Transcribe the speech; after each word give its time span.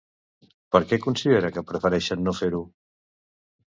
Per 0.75 0.81
què 0.93 0.99
considera 1.03 1.53
que 1.59 1.65
prefereixen 1.69 2.29
no 2.29 2.39
fer-ho? 2.43 2.67